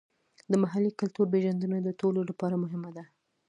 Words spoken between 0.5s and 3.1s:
د محلي کلتور پیژندنه د ټولو لپاره مهمه ده.